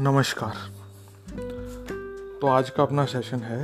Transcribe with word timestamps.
नमस्कार। 0.00 0.56
तो 2.40 2.46
आज 2.46 2.68
का 2.70 2.82
अपना 2.82 3.04
सेशन 3.04 3.38
है 3.38 3.62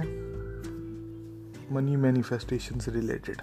मनी 1.74 1.96
मैनिफेस्टेशन 1.96 2.78
से 2.78 2.90
रिलेटेड 2.90 3.42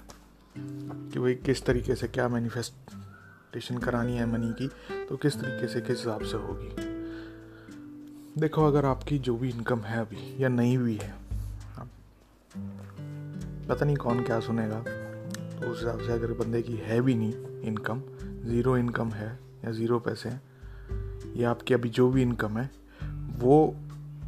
कि 1.11 1.19
भाई 1.19 1.33
किस 1.35 1.63
तरीके 1.65 1.95
से 1.95 2.07
क्या 2.07 2.27
मैनिफेस्टेशन 2.29 3.77
करानी 3.77 4.17
है 4.17 4.25
मनी 4.25 4.51
की 4.53 4.67
तो 5.05 5.17
किस 5.17 5.35
तरीके 5.35 5.67
से 5.67 5.81
किस 5.81 5.97
हिसाब 5.97 6.23
से 6.23 6.37
होगी। 6.37 6.69
देखो, 8.37 8.65
अगर 8.67 8.85
आपकी 8.85 9.19
जो 9.19 9.37
भी 9.37 9.49
इनकम 9.49 9.79
है 9.79 9.99
अभी, 10.01 10.35
या 10.43 10.49
नहीं 10.49 10.77
भी 10.77 10.95
है, 10.95 11.13
पता 13.69 13.85
नहीं 13.85 13.97
कौन 13.97 14.23
क्या 14.23 14.39
सुनेगा 14.39 14.79
तो 14.79 15.71
उस 15.71 15.79
हिसाब 15.79 15.99
से 15.99 16.11
अगर 16.11 16.33
बंदे 16.43 16.61
की 16.61 16.75
है 16.83 17.01
भी 17.01 17.15
नहीं 17.15 17.61
इनकम 17.63 18.01
ज़ीरो 18.45 18.77
इनकम 18.77 19.11
है 19.11 19.31
या 19.65 19.71
ज़ीरो 19.71 19.99
पैसे 19.99 20.29
हैं, 20.29 20.41
या 21.35 21.49
आपकी 21.51 21.73
अभी 21.73 21.89
जो 21.89 22.09
भी 22.11 22.21
इनकम 22.21 22.57
है 22.57 22.69
वो 23.37 23.75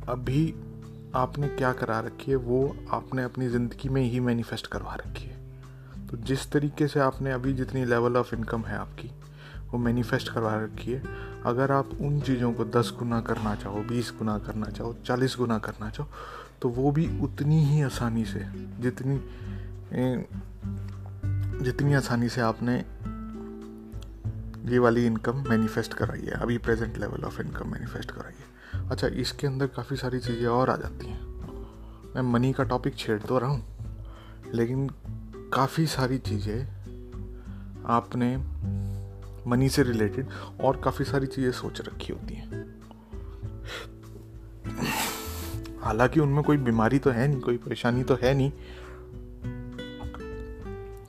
अभी 0.09 0.53
आपने 1.15 1.47
क्या 1.47 1.71
करा 1.73 1.99
रखी 1.99 2.31
है, 2.31 2.37
वो 2.37 2.75
आपने 2.91 3.23
अपनी 3.23 3.47
ज़िंदगी 3.49 3.89
में 3.89 4.01
ही 4.03 4.19
मैनिफेस्ट 4.19 4.67
करवा 4.67 4.95
रखी 4.95 5.25
है। 5.25 5.41
तो 6.07 6.17
जिस 6.19 6.51
तरीके 6.51 6.87
से 6.87 6.99
आपने 6.99 7.31
अभी 7.31 7.53
जितनी 7.53 7.85
लेवल 7.85 8.17
ऑफ़ 8.17 8.35
इनकम 8.35 8.61
है 8.61 8.77
आपकी, 8.77 9.09
वो 9.71 9.77
मैनिफेस्ट 9.79 10.29
करवा 10.29 10.55
रखी 10.55 10.91
है। 10.91 11.01
अगर 11.45 11.71
आप 11.71 11.89
उन 12.01 12.19
चीज़ों 12.21 12.51
को 12.53 12.65
दस 12.67 12.93
गुना 12.99 13.19
करना 13.21 13.55
चाहो, 13.55 13.83
बीस 13.83 14.13
गुना 14.19 14.37
करना 14.39 14.65
चाहो, 14.67 14.93
चालीस 15.05 15.35
गुना 15.39 15.57
करना 15.59 15.89
चाहो 15.89 16.09
तो 16.61 16.69
वो 16.69 16.91
भी 16.91 17.07
उतनी 17.21 17.63
ही 17.65 17.81
आसानी 17.81 18.25
से, 18.25 18.45
जितनी 18.79 19.19
जितनी 21.63 21.93
आसानी 21.93 22.29
से 22.29 22.41
आपने 22.41 22.75
ये 24.65 24.79
वाली 24.79 25.05
इनकम 25.05 25.43
मैनिफेस्ट 25.49 25.93
कराई 25.93 26.21
है, 26.21 26.31
अभी 26.33 26.57
present 26.59 26.97
level 26.97 27.23
of 27.23 27.41
income 27.41 27.71
manifest 27.71 28.11
कराई 28.11 28.33
है। 28.33 28.51
अच्छा 28.91 29.07
इसके 29.07 29.47
अंदर 29.47 29.67
काफ़ी 29.67 29.95
सारी 29.97 30.19
चीज़ें 30.19 30.47
और 30.47 30.69
आ 30.69 30.75
जाती 30.75 31.07
हैं। 31.07 31.21
मैं 32.15 32.21
मनी 32.23 32.51
का 32.53 32.63
टॉपिक 32.63 32.97
छेड़ 32.97 33.19
तो 33.19 33.37
रहा 33.39 33.49
हूँ, 33.49 33.63
लेकिन 34.53 34.89
काफ़ी 35.53 35.85
सारी 35.87 36.17
चीज़ें 36.19 36.65
आपने 37.89 38.35
मनी 39.47 39.69
से 39.69 39.83
रिलेटेड 39.83 40.27
और 40.61 40.81
काफ़ी 40.81 41.05
सारी 41.05 41.27
चीज़ें 41.27 41.51
सोच 41.51 41.81
रखी 41.81 42.13
होती 42.13 42.35
हैं। 42.35 42.61
हालाँकि 45.81 46.19
उनमें 46.19 46.43
कोई 46.43 46.57
बीमारी 46.57 46.99
तो 46.99 47.09
है 47.09 47.27
नहीं, 47.27 47.39
कोई 47.41 47.57
परेशानी 47.57 48.03
तो 48.03 48.15
है 48.15 48.33
नहीं 48.33 48.51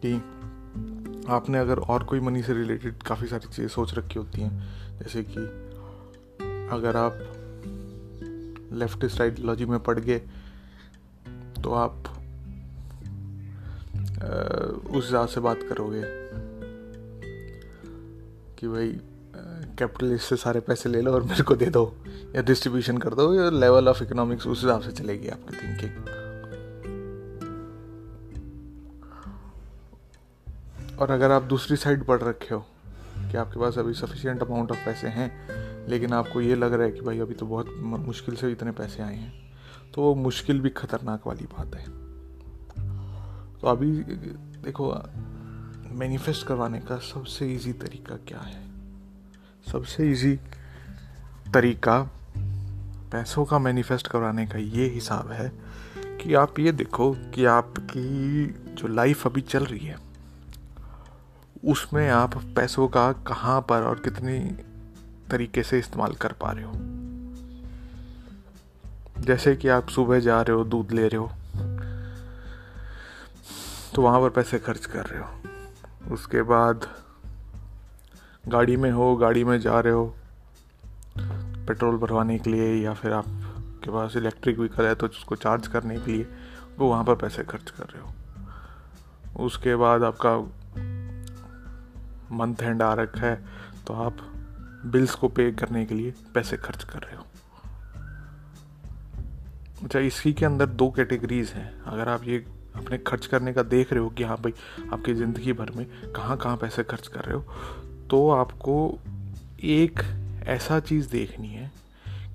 कि 0.00 0.14
आपने 1.28 1.58
अगर 1.58 1.78
और 1.78 2.04
कोई 2.04 2.20
मनी 2.20 2.42
से 2.42 2.52
रिलेटेड 2.52 3.02
काफ़ी 3.02 3.26
सारी 3.26 3.48
चीज़ें 3.48 3.68
सोच 3.68 3.94
रखी 3.94 4.18
होती 4.18 4.40
हैं, 4.40 4.98
जैसे 4.98 5.22
कि 5.22 5.40
अगर 6.74 6.96
आप 6.96 7.18
लेफ्टिस्ट 8.75 9.20
आइडियोलॉजी 9.20 9.64
में 9.64 9.78
पढ़ 9.78 9.98
गए 9.98 10.19
तो 11.62 11.72
आप 11.72 11.92
उस 14.91 15.05
हिसाब 15.05 15.28
से 15.28 15.41
बात 15.41 15.58
करोगे 15.62 16.03
कि 18.58 18.69
भाई 18.69 19.00
कैपिटलिस्ट 19.78 20.25
से 20.25 20.36
सारे 20.36 20.61
पैसे 20.61 20.89
ले 20.89 21.00
लो 21.00 21.12
और 21.12 21.22
मेरे 21.22 21.42
को 21.42 21.56
दे 21.56 21.67
दो, 21.67 21.97
या 22.36 22.42
डिस्ट्रीब्यूशन 22.42 22.98
कर 22.98 23.14
दो, 23.14 23.34
या 23.34 23.50
लेवल 23.50 23.89
ऑफ़ 23.89 24.02
इकोनॉमिक्स 24.02 24.47
उस 24.47 24.62
हिसाब 24.64 24.80
से 24.80 24.92
चलेगी 24.92 25.28
आपकी 25.28 25.56
थिंकिंग 25.56 25.91
और 30.98 31.11
अगर 31.11 31.30
आप 31.30 31.42
दूसरी 31.42 31.77
साइड 31.77 32.05
पढ़ 32.05 32.22
रखे 32.22 32.55
हो 32.55 32.61
कि 33.19 33.36
आपके 33.36 33.61
पास 33.61 33.78
अभी 33.78 33.95
सफिशियंट 33.95 34.42
अमाउंट 34.42 34.70
ऑफ़ 34.70 34.84
पैसे 34.84 35.08
हैं 35.08 35.63
लेकिन 35.88 36.12
आपको 36.12 36.40
ये 36.40 36.55
लग 36.55 36.72
रहा 36.72 36.86
है 36.86 36.92
कि 36.92 37.00
भाई 37.00 37.18
अभी 37.18 37.34
तो 37.34 37.46
बहुत 37.46 37.74
मुश्किल 38.06 38.36
से 38.36 38.52
इतने 38.52 38.70
पैसे 38.70 39.02
आए 39.02 39.17
हैं। 39.17 39.33
तो 39.95 40.02
वो 40.02 40.14
मुश्किल 40.14 40.61
भी 40.61 40.70
खतरनाक 40.70 41.27
वाली 41.27 41.45
बात 41.45 41.74
है। 41.74 41.84
तो 43.58 43.67
अभी, 43.67 43.90
देखो 44.64 44.92
मैनिफेस्ट 45.95 46.46
करवाने 46.46 46.80
का 46.80 46.96
सबसे 46.96 47.52
इजी 47.55 47.72
तरीका 47.72 48.17
क्या 48.17 48.39
है? 48.39 48.62
सबसे 49.72 50.11
इजी 50.12 50.39
तरीका 51.55 52.11
पैसों 53.12 53.45
का 53.45 53.58
मैनिफेस्ट 53.58 54.06
करवाने 54.06 54.46
का 54.46 54.58
ये 54.58 54.89
हिसाब 54.89 55.30
है 55.30 55.52
कि 56.18 56.34
आप 56.34 56.58
ये 56.58 56.72
देखो 56.72 57.12
कि 57.34 57.45
आपकी 57.45 58.46
जो 58.74 58.89
लाइफ 58.89 59.27
अभी 59.27 59.40
चल 59.40 59.64
रही 59.64 59.86
है, 59.86 59.96
उसमें 61.64 62.11
आप 62.11 62.36
पैसों 62.56 62.89
का 62.89 63.12
कहाँ 63.12 63.61
पर 63.61 63.83
और 63.83 63.98
कितनी 63.98 64.39
तरीके 65.30 65.62
से 65.62 65.79
इस्तेमाल 65.79 66.12
कर 66.12 66.33
पा 66.33 66.51
रहे 66.51 66.64
हो। 66.64 66.73
जैसे 69.18 69.55
कि 69.57 69.68
आप 69.68 69.89
सुबह 69.89 70.20
जा 70.20 70.40
रहे 70.42 70.57
हो, 70.57 70.64
दूध 70.64 70.92
ले 70.92 71.08
रहे 71.08 71.17
हो 71.17 71.30
तो 73.95 74.02
वहाँ 74.02 74.20
पर 74.20 74.30
पैसे 74.30 74.58
खर्च 74.58 74.86
कर 74.86 75.07
रहे 75.07 75.20
हो। 75.20 76.14
उसके 76.14 76.42
बाद 76.42 76.86
गाड़ी 78.48 78.77
में 78.77 78.90
हो, 78.90 79.14
गाड़ी 79.17 79.45
में 79.45 79.58
जा 79.61 79.79
रहे 79.80 79.92
हो, 79.92 80.14
पेट्रोल 81.67 81.96
भरवाने 81.96 82.39
के 82.39 82.51
लिए 82.51 82.74
या 82.84 82.95
फिर 82.95 83.13
आपके 83.13 83.90
पास 83.90 84.17
इलेक्ट्रिक 84.17 84.58
व्हीकल 84.58 84.86
है 84.86 84.95
तो 84.95 85.07
उसको 85.07 85.36
चार्ज 85.36 85.67
करने 85.67 85.98
के 86.01 86.13
लिए, 86.13 86.27
वो 86.79 86.89
वहाँ 86.89 87.05
पर 87.05 87.14
पैसे 87.14 87.45
खर्च 87.45 87.70
कर 87.70 87.84
रहे 87.84 88.02
हो। 88.02 89.45
उसके 89.45 89.77
बाद 89.77 90.02
आपका 90.02 90.36
मंथ 92.33 92.63
एंड 92.63 92.83
आ 92.83 92.92
रखा 92.95 93.20
है 93.20 93.45
तो 93.86 93.95
आप 93.95 94.17
बिल्स 94.84 95.14
को 95.14 95.28
पे 95.28 95.50
करने 95.52 95.84
के 95.86 95.95
लिए 95.95 96.12
पैसे 96.34 96.56
खर्च 96.56 96.84
कर 96.84 96.98
रहे 96.98 97.17
हो। 97.17 97.24
अच्छा 99.84 99.98
इसी 99.98 100.33
के 100.33 100.46
अंदर 100.46 100.67
दो 100.67 100.90
कैटेगरीज 100.90 101.50
हैं। 101.50 101.83
अगर 101.83 102.08
आप 102.08 102.24
ये 102.24 102.45
अपने 102.77 102.98
खर्च 102.98 103.27
करने 103.27 103.52
का 103.52 103.62
देख 103.62 103.92
रहे 103.92 104.02
हो 104.02 104.08
कि 104.08 104.24
हाँ 104.24 104.36
भाई, 104.36 104.52
आपकी 104.92 105.14
ज़िंदगी 105.14 105.52
भर 105.52 105.70
में 105.70 105.86
कहाँ 106.12 106.36
कहाँ 106.36 106.56
पैसे 106.56 106.84
खर्च 106.84 107.06
कर 107.08 107.20
रहे 107.20 107.34
हो 107.34 107.40
तो 108.11 108.30
आपको 108.30 108.98
एक 109.62 110.00
ऐसा 110.46 110.78
चीज़ 110.80 111.11
देखनी 111.11 111.48
है 111.48 111.70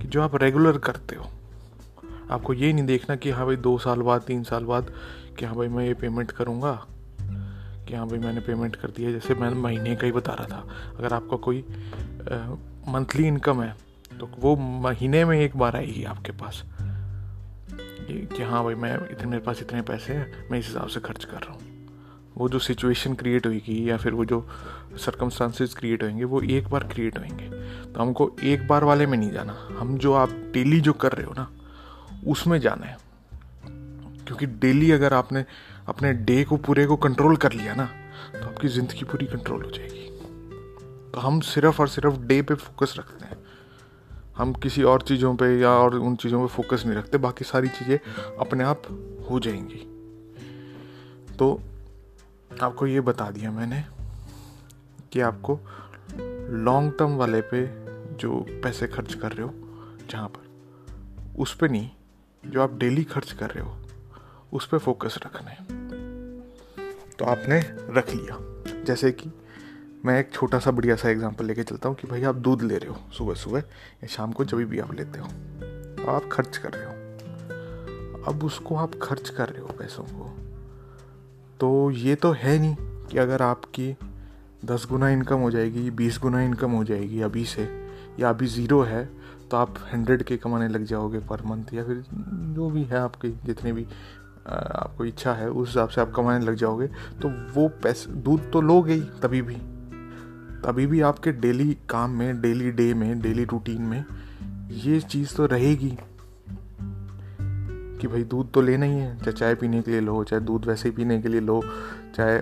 कि 0.02 0.08
जो 0.08 0.22
आप 0.22 0.36
रेगुलर 0.36 0.78
करते 0.78 1.16
हो। 1.16 1.30
आपको 2.32 2.54
ये 2.54 2.72
नहीं 2.74 2.86
देखना 2.86 3.16
कि 3.16 3.30
हाँ 3.30 3.46
भाई, 3.46 3.56
दो 3.56 3.78
साल 3.78 4.02
बाद, 4.02 4.22
तीन 4.22 4.44
साल 4.44 4.64
बाद 4.64 4.92
कि 5.40 5.46
हाँ 5.46 5.56
भाई, 5.56 5.68
मैं 5.68 5.86
ये 5.86 5.94
पेमेंट 5.94 6.32
करूँगा, 6.32 6.74
कि 7.88 7.96
हाँ 7.96 8.08
भाई, 8.08 8.20
मैंने 8.20 8.42
पेमेंट 8.42 8.76
कर 8.76 8.92
दिया। 8.92 9.12
जैसे 9.12 9.34
मैं 9.34 9.50
महीने 9.52 9.96
का 9.96 10.06
ही 10.06 10.12
बता 10.12 10.34
रहा 10.34 10.48
था। 10.48 10.94
अगर 10.98 11.14
आपका 11.14 11.38
कोई 11.38 11.62
मंथली 12.88 13.28
इनकम 13.28 13.62
है 13.62 13.76
तो 14.20 14.30
वो 14.40 14.56
महीने 14.82 15.24
में 15.26 15.40
एक 15.40 15.58
बार 15.58 15.76
आएगी 15.76 16.04
आपके 16.04 16.32
पास। 16.32 16.64
कि 18.12 18.44
हाँ 18.44 18.64
भाई, 18.64 18.76
मैं 18.76 18.94
इतने, 19.12 19.26
मेरे 19.26 19.42
पास 19.44 19.62
इतने 19.62 19.82
पैसे 19.82 20.14
हैं, 20.14 20.50
मैं 20.52 20.60
इस 20.60 20.68
हिसाब 20.68 20.88
से 20.88 21.00
खर्च 21.00 21.26
कर 21.26 21.38
रहा 21.38 21.54
हूँ। 21.54 21.62
वो 22.38 22.48
जो 22.50 22.60
सिचुएशन 22.60 23.14
क्रिएट 23.14 23.46
होगी 23.48 23.90
या 23.90 23.98
फिर 23.98 24.14
वो 24.14 24.26
जो 24.26 24.48
सरकमस्टांसेस 24.98 25.74
क्रिएट 25.74 26.04
होंगे 26.04 26.24
वो 26.24 26.42
एक 26.42 26.68
बार 26.68 26.84
क्रिएट 26.84 27.18
होंगे 27.18 27.50
तो 27.86 28.02
हमको 28.02 28.32
एक 28.44 28.68
बार 28.68 28.84
वाले 28.84 29.06
में 29.06 29.18
नहीं 29.18 29.32
जाना। 29.32 29.56
हम 29.80 29.98
जो 29.98 30.14
आप 30.14 30.30
डेली 30.54 30.80
जो 30.82 30.94
कर 30.94 31.12
रहे 31.12 31.26
हो 31.26 31.34
ना, 31.34 31.50
उसमें 32.28 32.60
जाना 32.60 32.86
है। 32.86 32.98
क्योंकि 34.28 34.46
डेली 34.46 34.92
अगर 34.92 35.14
आपने 35.14 35.46
अपने 35.88 36.14
डे 36.14 36.44
को, 36.44 36.58
पूरे 36.58 36.86
को 36.86 36.96
कंट्रोल 36.98 37.38
कर 37.38 37.52
लिया 37.54 37.76
ना 37.76 37.86
तो 38.34 38.48
आपकी 38.48 38.68
ज़िंदगी 38.68 39.04
पूरी 39.04 39.26
कंट्रोल 39.26 39.64
हो 39.66 39.72
जाएगी। 39.72 40.09
हम 41.18 41.40
सिर्फ़ 41.40 41.82
और 41.82 41.88
सिर्फ़ 41.88 42.20
डे 42.20 42.42
पे 42.42 42.56
फोकस 42.56 42.96
रखते 42.98 43.26
हैं। 43.26 43.38
हम 44.38 44.54
किसी 44.54 44.84
और 44.84 45.02
चीज़ों 45.02 45.36
पे 45.36 45.60
या 45.60 45.70
और 45.70 45.96
उन 45.96 46.16
चीज़ों 46.16 46.48
पे 46.48 46.48
फोकस 46.48 46.84
नहीं 46.86 46.96
रखते, 46.98 47.18
बाकी 47.18 47.46
सारी 47.46 47.68
चीज़ें 47.68 48.00
अपने 48.40 48.64
आप 48.64 48.82
हो 49.30 49.40
जाएँगी। 49.40 50.00
तो 51.36 51.62
आपको 52.62 52.88
ये 52.88 53.02
बता 53.02 53.32
दिया 53.32 53.52
मैंने 53.52 53.86
कि 55.12 55.20
आपको 55.20 55.60
लॉन्ग 56.50 56.94
टर्म 57.00 57.16
वाले 57.16 57.42
पे 57.42 57.90
जो 58.18 58.46
पैसे 58.50 58.88
खर्च 58.88 59.14
कर 59.14 59.32
रहे 59.32 59.48
हो, 59.48 59.54
जहाँ 60.10 60.28
पर, 60.28 60.50
उस 61.40 61.56
पर 61.56 61.70
नहीं, 61.70 61.90
जो 62.46 62.62
आप 62.62 62.74
डेली 62.74 63.04
खर्च 63.04 63.32
कर 63.32 63.50
रहे 63.50 63.64
हो, 63.64 63.78
उस 64.54 64.68
पर 64.68 64.78
फोकस 64.78 65.20
रखना 65.26 65.52
है। 65.52 65.66
तो 67.08 67.26
आपने 67.26 67.60
रख 67.90 68.10
लिया। 68.10 68.38
जैसे 68.84 69.12
कि 69.12 69.30
मैं 70.06 70.20
एक 70.20 70.32
छोटा 70.34 70.60
सा 70.60 70.72
बढ़िया 70.72 70.96
सा 70.96 71.10
एग्जांपल 71.10 71.46
लेके 71.46 71.64
चलता 71.64 71.90
हूँ 71.90 71.96
कि 71.96 72.08
भाई 72.08 72.24
आप 72.24 72.36
दूध 72.36 72.62
ले 72.62 72.78
रहे 72.78 72.90
हो 72.90 72.98
सुबह 73.18 73.34
सुबह 73.34 73.60
या 73.60 74.08
शाम 74.08 74.32
को 74.32 74.46
जब 74.46 74.58
भी 74.58 74.80
आप 74.80 74.94
लेते 74.94 75.20
हो 75.20 75.28
तो 75.96 76.12
आप 76.12 76.30
खर्च 76.32 76.58
कर 76.58 76.70
रहे 76.74 76.86
हो। 76.86 78.24
अब 78.24 78.44
उसको 78.44 78.76
आप 78.76 78.92
खर्च 79.02 79.30
कर 79.30 79.50
रहे 79.50 79.62
हो 79.62 79.68
पैसों 79.68 80.04
को 80.04 80.30
तो 81.60 81.92
ये 81.92 82.16
तो 82.16 82.32
है 82.32 82.58
नहीं 82.60 82.76
कि 83.08 83.18
अगर 83.18 83.42
आपकी 83.42 83.96
दस 84.66 84.86
गुना 84.90 85.10
इनकम 85.10 85.38
हो 85.38 85.52
जाएगी, 85.52 85.90
बीस 85.92 86.20
गुना 86.22 86.42
इनकम 86.42 86.72
हो 86.72 86.84
जाएगी 86.84 87.22
अभी 87.22 87.46
से 87.46 87.68
या 88.20 88.30
अभी 88.30 88.48
ज़ीरो 88.48 88.82
है 88.82 89.06
तो 89.52 89.58
आप 89.58 89.76
हंड्रेड 89.94 90.24
के 90.24 90.38
कमाने 90.38 90.68
लग 90.68 90.84
जाओगे 90.84 91.20
पर 91.20 91.42
मंथ 91.46 91.74
या 91.74 91.84
फिर 91.84 92.04
जो 92.56 92.70
भी 92.70 92.84
है 92.84 93.00
आपकी, 93.00 93.30
जितने 93.46 93.74
भी 93.74 93.86
आपको 94.48 95.06
इच्छा 95.06 95.34
है, 95.34 95.50
उस 95.50 95.68
हिसाब 95.68 95.90
से 95.90 96.02
आप 96.02 96.12
कमाने 96.12 96.46
लग 96.46 96.56
जाओगे 96.56 96.88
तो 97.22 97.30
वो 97.54 97.68
पैसे, 97.84 98.12
दूध 98.12 98.52
तो 98.52 98.62
लोगे 98.62 98.94
ही 98.94 99.02
तभी 99.22 99.42
भी। 99.42 99.58
तभी 100.66 100.86
भी 100.88 101.02
आपके 101.02 101.32
डेली 101.32 101.78
काम 101.90 102.12
में 102.12 102.42
डेली 102.42 102.72
डे 102.72 102.94
में 102.94 103.22
डेली 103.22 103.44
रूटीन 103.44 103.82
में 103.82 104.06
ये 104.72 105.00
चीज़ 105.02 105.36
तो 105.36 105.46
रहेगी 105.46 105.98
कि 108.02 108.08
भाई 108.08 108.24
दूध 108.24 108.52
तो 108.52 108.62
लेना 108.62 108.86
ही 108.86 108.98
है। 108.98 109.18
चाहे 109.18 109.32
चाय 109.32 109.56
पीने 109.56 109.82
के 109.82 109.92
लिए 109.92 110.00
लो, 110.00 110.24
चाहे 110.24 110.42
दूध 110.42 110.66
वैसे 110.66 110.90
ही 110.90 110.96
पीने 110.96 111.22
के 111.22 111.30
लिए 111.30 111.42
लो, 111.42 111.62
चाहे 112.16 112.40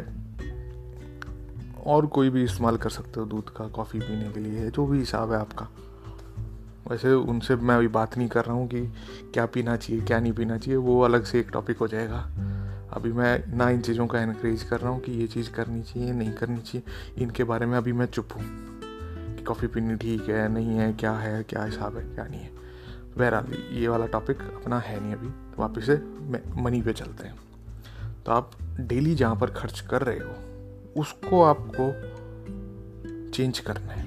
और 1.86 2.06
कोई 2.06 2.30
भी 2.30 2.44
इस्तेमाल 2.44 2.78
कर 2.78 2.90
सकते 2.90 3.20
हो 3.20 3.26
दूध 3.26 3.50
का 3.50 3.68
कॉफ़ी 3.68 4.00
पीने 4.00 4.30
के 4.30 4.40
लिए, 4.40 4.70
जो 4.72 4.86
भी 4.86 5.00
हिसाब 5.00 5.32
है 5.32 5.40
आपका। 5.40 5.68
वैसे 6.92 7.14
उनसे 7.14 7.56
मैं 7.56 7.76
अभी 7.76 7.88
बात 7.88 8.18
नहीं 8.18 8.28
कर 8.28 8.46
रहा 8.46 8.56
हूँ 8.56 8.68
कि 8.68 8.82
क्या 9.34 9.46
पीना 9.46 9.76
चाहिए, 9.76 10.02
क्या 10.02 10.20
नहीं 10.20 10.34
पीना 10.34 10.58
चाहिए, 10.58 10.78
वो 10.78 11.02
अलग 11.02 11.24
से 11.24 11.40
एक 11.40 11.50
टॉपिक 11.54 11.78
हो 11.78 11.88
जाएगा। 11.88 12.30
अभी 12.94 13.12
मैं 13.12 13.58
ना 13.58 13.70
इन 13.70 13.82
चीज़ों 13.82 14.08
का 14.08 14.22
इनक्रेज 14.22 14.64
कर 14.64 14.80
रहा 14.80 14.92
हूँ 14.92 15.02
कि 15.02 15.12
ये 15.12 15.28
चीज़ 15.28 15.52
करनी 15.52 15.82
चाहिए, 15.84 16.12
नहीं 16.12 16.32
करनी 16.32 16.58
चाहिए। 16.58 17.24
इनके 17.24 17.44
बारे 17.44 17.66
में 17.66 17.78
अभी 17.78 17.94
मैं 17.94 18.06
चुप 18.06 18.30
हूँ 18.36 18.44
कि 19.36 19.44
कॉफ़ी 19.44 19.68
पीनी 19.68 19.96
ठीक 19.96 20.30
है, 20.30 20.48
नहीं 20.50 20.78
है, 20.78 20.94
क्या 20.94 21.12
है, 21.12 21.44
क्या 21.44 21.64
हिसाब 21.64 21.98
है, 21.98 22.04
क्या 22.04 22.26
नहीं 22.26 22.40
है। 22.40 22.52
बहरहाल, 23.18 23.54
ये 23.74 23.88
वाला 23.88 24.06
टॉपिक 24.06 24.42
अपना 24.42 24.80
है 24.80 25.00
नहीं 25.04 25.14
अभी। 25.14 25.28
तो 25.28 25.62
वापस 25.62 25.86
से 25.86 25.96
मनी 26.62 26.82
पे 26.82 26.94
चलते 26.94 27.28
हैं। 27.28 27.36
तो 28.26 28.32
आप 28.32 28.52
डेली 28.80 29.16
जहाँ 29.16 29.36
पर 29.36 29.50
खर्च 29.50 29.80
कर 29.80 30.02
रहे 30.02 30.20
हो, 30.20 31.02
उसको 31.02 31.44
आपको 31.44 31.92
चेंज 33.32 33.60
करना 33.60 33.94
है। 33.94 34.06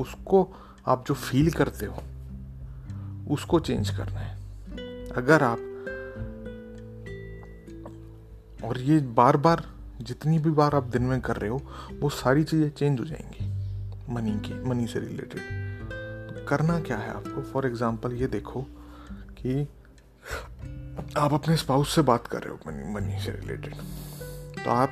उसको 0.00 0.48
आप 0.86 1.04
जो 1.08 1.14
फील 1.14 1.50
करते 1.50 1.86
हो, 1.86 2.02
उसको 3.30 3.60
चेंज 3.60 3.90
करना 3.90 4.20
है। 4.20 4.36
अगर 5.08 5.42
आप 5.42 5.58
और 8.64 8.78
ये 8.80 8.98
बार 9.00 9.36
बार 9.36 9.64
जितनी 10.00 10.38
भी 10.38 10.50
बार 10.50 10.74
आप 10.74 10.84
दिन 10.84 11.02
में 11.02 11.20
कर 11.20 11.36
रहे 11.36 11.50
हो, 11.50 11.60
वो 12.00 12.08
सारी 12.08 12.44
चीज़ें 12.44 12.70
चेंज 12.70 13.00
हो 13.00 13.04
जाएँगी 13.04 13.46
मनी 14.12 14.32
की 14.40 14.62
मनी 14.64 14.86
से 14.86 15.00
रिलेटेड 15.00 15.40
तो 16.30 16.44
करना 16.46 16.80
क्या 16.80 16.96
है 16.96 17.10
आपको? 17.10 17.42
फॉर 17.42 17.66
एग्ज़ाम्पल 17.66 18.12
ये 18.12 18.26
देखो 18.26 18.62
कि 19.40 19.68
आप 21.16 21.34
अपने 21.34 21.56
स्पाउस 21.56 21.94
से 21.94 22.02
बात 22.02 22.26
कर 22.26 22.42
रहे 22.42 22.50
हो 22.50 22.58
मनी 22.66 22.94
मनी 22.94 23.20
से 23.20 23.30
रिलेटेड 23.30 23.74
तो 24.64 24.70
आप 24.70 24.90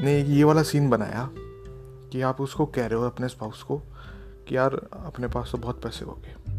ने 0.00 0.18
ये 0.22 0.44
वाला 0.44 0.62
सीन 0.62 0.90
बनाया 0.90 1.28
कि 2.10 2.20
आप 2.20 2.40
उसको 2.40 2.66
कह 2.66 2.86
रहे 2.86 2.98
हो 2.98 3.06
अपने 3.06 3.28
स्पाउस 3.28 3.62
को 3.62 3.78
कि 4.48 4.56
यार, 4.56 4.74
अपने 4.92 5.28
पास 5.28 5.48
तो 5.52 5.58
बहुत 5.58 5.82
पैसे 5.82 6.04
हो 6.04 6.12
गए। 6.12 6.53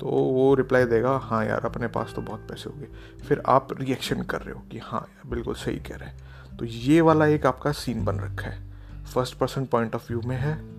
तो 0.00 0.06
वो 0.06 0.54
रिप्लाई 0.54 0.84
देगा 0.84 1.16
हाँ 1.16 1.44
यार, 1.44 1.60
अपने 1.64 1.88
पास 1.88 2.12
तो 2.16 2.22
बहुत 2.22 2.40
पैसे 2.40 2.70
हो 2.70 2.80
गए। 2.80 2.88
फिर 3.24 3.42
आप 3.46 3.68
रिएक्शन 3.80 4.22
कर 4.22 4.42
रहे 4.42 4.54
हो 4.54 4.60
कि 4.60 4.78
हाँ 4.78 5.00
यार, 5.00 5.30
बिल्कुल 5.30 5.54
सही 5.54 5.76
कह 5.76 5.96
रहे 5.96 6.08
हैं। 6.08 6.16
तो 6.56 6.64
ये 6.64 7.00
वाला 7.00 7.26
एक 7.26 7.46
आपका 7.46 7.72
सीन 7.72 8.04
बन 8.04 8.20
रखा 8.20 8.46
है। 8.46 8.68
First 9.14 9.38
person 9.38 9.64
point 9.64 9.94
of 9.94 10.12
view 10.12 10.22
में 10.26 10.36
है। 10.36 10.78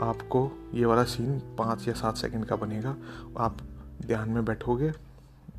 आपको 0.00 0.70
ये 0.74 0.84
वाला 0.84 1.04
सीन 1.04 1.38
पाँच 1.38 1.88
या 1.88 1.94
सात 1.94 2.16
सेकंड 2.16 2.44
का 2.44 2.56
बनेगा। 2.56 2.96
आप 3.38 3.56
ध्यान 4.06 4.30
में 4.30 4.44
बैठोगे 4.44 4.92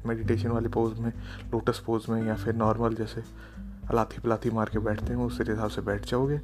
मेडिटेशन 0.05 0.49
वाले 0.49 0.69
पोज 0.69 0.99
में 0.99 1.13
लोटस 1.53 1.79
पोज 1.79 2.05
में 2.09 2.27
या 2.27 2.35
फिर 2.35 2.55
नॉर्मल 2.55 2.93
जैसे 2.93 3.23
लाथी 3.93 4.19
पलाथी 4.19 4.49
मार 4.49 4.69
के 4.69 4.79
बैठते 4.79 5.05
हैं, 5.05 5.15
उस 5.15 5.39
हिसाब 5.41 5.69
से 5.69 5.81
बैठ 5.81 6.05
जाओगे। 6.05 6.37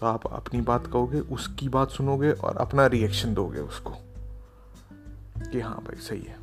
तो 0.00 0.06
आप 0.06 0.26
अपनी 0.26 0.60
बात 0.60 0.86
कहोगे, 0.86 1.20
उसकी 1.20 1.68
बात 1.68 1.90
सुनोगे 1.90 2.32
और 2.32 2.56
अपना 2.56 2.86
रिएक्शन 2.86 3.34
दोगे 3.34 3.60
उसको। 3.60 3.94
कि 5.54 5.60
हाँ 5.60 5.76
भाई, 5.76 5.96
सही 5.96 6.22
है। 6.22 6.36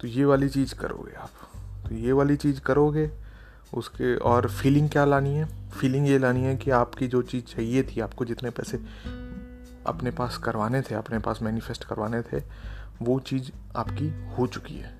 तो 0.00 0.08
ये 0.08 0.24
वाली 0.24 0.48
चीज़ 0.48 0.74
करोगे 0.74 1.12
आप। 1.12 1.30
तो 1.88 1.94
ये 1.94 2.12
वाली 2.12 2.36
चीज़ 2.36 2.60
करोगे, 2.60 3.10
उसके 3.74 4.16
और 4.16 4.50
फीलिंग 4.50 4.90
क्या 4.90 5.04
लानी 5.04 5.30
है? 5.30 5.70
फीलिंग 5.70 6.08
ये 6.08 6.18
लानी 6.18 6.42
है 6.42 6.56
कि 6.56 6.70
आपकी 6.70 7.08
जो 7.08 7.22
चीज़ 7.22 7.44
चाहिए 7.44 7.82
थी, 7.82 8.00
आपको 8.00 8.24
जितने 8.24 8.50
पैसे 8.50 8.80
अपने 9.86 10.10
पास 10.10 10.36
करवाने 10.38 10.82
थे, 10.82 10.94
अपने 10.94 11.18
पास 11.18 11.38
मैनिफेस्ट 11.42 11.84
करवाने 11.84 12.22
थे, 12.22 12.42
वो 13.02 13.20
चीज़ 13.20 13.50
आपकी 13.76 14.34
हो 14.34 14.46
चुकी 14.46 14.76
है। 14.76 14.98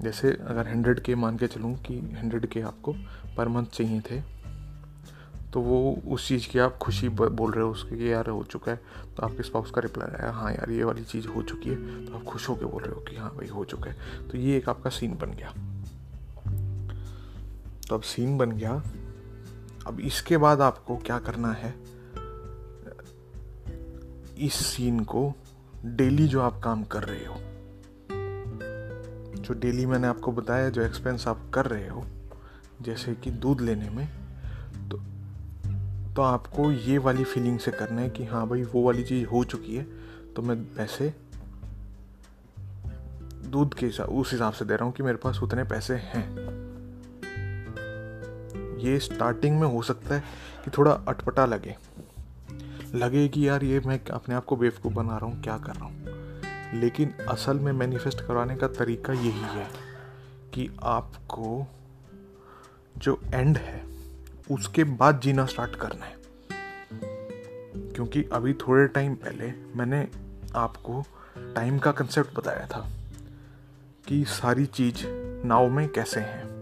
जैसे 0.00 0.32
अगर 0.32 0.68
हंड्रेड 0.68 1.00
के 1.00 1.14
मान 1.14 1.38
के 1.38 1.46
चलूँ 1.46 1.76
कि 1.78 1.98
हंड्रेड 1.98 2.46
के 2.46 2.60
आपको 2.60 2.94
पर 3.36 3.48
मंथ 3.48 3.66
चाहिए 3.66 4.00
थे 4.00 4.33
तो 5.54 5.60
वो 5.60 6.02
उस 6.08 6.28
चीज़ 6.28 6.48
की 6.48 6.58
आप 6.58 6.76
खुशी 6.76 7.08
बोल 7.08 7.52
रहे 7.52 7.64
हो 7.64 7.70
उसके 7.70 7.96
कि 7.96 8.12
यार 8.12 8.26
हो 8.26 8.42
चुका 8.42 8.72
है। 8.72 8.80
तो 9.16 9.22
आपके 9.22 9.42
स्पाउस 9.42 9.70
का 9.70 9.80
रिप्लाई 9.80 10.22
आया 10.22 10.32
हाँ 10.32 10.52
यार, 10.52 10.70
ये 10.70 10.84
वाली 10.84 11.04
चीज़ 11.04 11.28
हो 11.28 11.42
चुकी 11.42 11.70
है। 11.70 12.06
तो 12.06 12.14
आप 12.14 12.24
खुश 12.24 12.48
होकर 12.48 12.66
बोल 12.66 12.82
रहे 12.82 12.94
हो 12.94 13.00
कि 13.00 13.16
हाँ 13.16 13.30
भाई, 13.30 13.48
हो 13.48 13.64
चुका 13.64 13.90
है। 13.90 14.28
तो 14.28 14.38
ये 14.38 14.56
एक 14.56 14.68
आपका 14.68 14.90
सीन 14.90 15.14
बन 15.14 15.30
गया। 15.30 15.54
तो 17.88 17.94
अब 17.94 18.02
सीन 18.02 18.38
बन 18.38 18.52
गया। 18.52 18.82
अब 19.86 20.00
इसके 20.00 20.36
बाद 20.36 20.60
आपको 20.60 20.96
क्या 20.96 21.18
करना 21.18 21.52
है? 21.52 21.74
इस 24.38 24.54
सीन 24.54 25.00
को 25.00 25.34
डेली 25.84 26.28
जो 26.28 26.40
आप 26.40 26.60
काम 26.64 26.84
कर 26.84 27.02
रहे 27.02 27.26
हो, 27.26 27.36
जो 29.42 29.54
डेली 29.54 29.86
मैंने 29.86 30.06
आपको 30.06 30.32
बताया, 30.32 30.68
जो 30.68 30.82
एक्सपेंस 30.82 31.28
आप 31.28 31.50
कर 31.54 31.66
रहे 31.66 31.88
हो, 31.88 32.04
जैसे 32.82 33.14
कि 33.14 33.30
दूध 33.30 33.60
लेने 33.60 33.90
में 33.90 34.23
तो 36.16 36.22
आपको 36.22 36.72
ये 36.72 36.98
वाली 36.98 37.24
फीलिंग 37.24 37.58
से 37.58 37.70
करना 37.70 38.00
है 38.00 38.10
कि 38.10 38.24
हाँ 38.24 38.48
भाई, 38.48 38.62
वो 38.62 38.82
वाली 38.82 39.04
चीज़ 39.04 39.26
हो 39.26 39.44
चुकी 39.44 39.76
है 39.76 39.86
तो 40.36 40.42
मैं 40.42 40.74
पैसे 40.74 41.14
दूध 43.46 43.74
के 43.74 43.86
हिसाब 43.86 44.08
उस 44.08 44.32
हिसाब 44.32 44.52
से 44.52 44.64
दे 44.64 44.76
रहा 44.76 44.84
हूँ 44.84 44.92
कि 44.92 45.02
मेरे 45.02 45.16
पास 45.16 45.40
उतने 45.42 45.64
पैसे 45.64 45.94
हैं। 45.94 46.44
ये 48.78 48.98
स्टार्टिंग 48.98 49.60
में 49.60 49.68
हो 49.68 49.82
सकता 49.82 50.14
है 50.14 50.24
कि 50.64 50.70
थोड़ा 50.70 50.92
अटपटा 50.92 51.46
लगे। 51.46 51.76
लगे 52.94 53.28
कि 53.28 53.48
यार 53.48 53.64
ये 53.64 53.80
मैं 53.80 54.04
अपने 54.04 54.34
आप 54.34 54.44
को 54.44 54.56
बेवकूफ़ 54.56 54.94
बना 54.94 55.16
रहा 55.16 55.26
हूँ, 55.26 55.42
क्या 55.42 55.58
कर 55.58 55.72
रहा 55.74 55.84
हूँ? 55.84 56.06
लेकिन 56.80 57.14
असल 57.28 57.58
में 57.58 57.72
मैनिफेस्ट 57.72 58.20
करवाने 58.20 58.56
का 58.56 58.68
तरीका 58.68 59.12
यही 59.12 59.58
है 59.58 59.68
कि 60.54 60.76
आपको 60.82 61.66
जो 62.98 63.20
एंड 63.34 63.58
है 63.58 63.93
उसके 64.50 64.84
बाद 64.84 65.20
जीना 65.20 65.46
स्टार्ट 65.46 65.76
करना 65.76 66.04
है। 66.04 66.16
क्योंकि 67.74 68.24
अभी 68.32 68.54
थोड़े 68.54 68.86
टाइम 68.86 69.14
पहले 69.14 69.52
मैंने 69.76 70.08
आपको 70.56 71.04
टाइम 71.38 71.78
का 71.78 71.92
कंसेप्ट 71.92 72.34
बताया 72.34 72.66
था 72.66 72.90
कि 74.06 74.24
सारी 74.24 74.66
चीज़ 74.66 74.96
नाव 75.46 75.68
में 75.68 75.88
कैसे 75.88 76.20
है। 76.20 76.54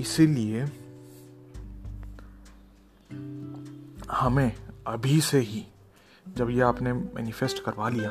इसीलिए 0.00 0.62
हमें 4.10 4.52
अभी 4.86 5.20
से 5.20 5.38
ही 5.38 5.66
जब 6.28 6.50
ये 6.50 6.60
आपने 6.60 6.92
मैनिफेस्ट 6.92 7.64
करवा 7.64 7.88
लिया, 7.88 8.10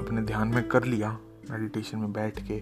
अपने 0.00 0.22
ध्यान 0.22 0.48
में 0.48 0.68
कर 0.68 0.84
लिया 0.84 1.18
मेडिटेशन 1.50 1.98
में 1.98 2.12
बैठ 2.12 2.40
के 2.46 2.56